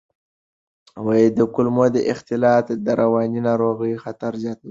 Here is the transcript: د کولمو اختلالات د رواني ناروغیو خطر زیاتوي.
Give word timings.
د 1.37 1.39
کولمو 1.53 1.81
اختلالات 2.13 2.67
د 2.85 2.87
رواني 3.01 3.39
ناروغیو 3.47 4.01
خطر 4.03 4.31
زیاتوي. 4.43 4.59